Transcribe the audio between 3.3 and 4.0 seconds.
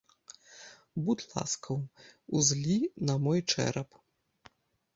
чэрап.